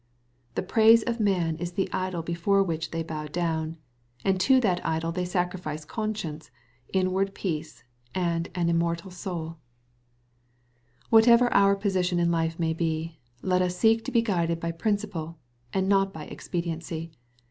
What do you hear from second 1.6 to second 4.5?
the idol before which they bow down, and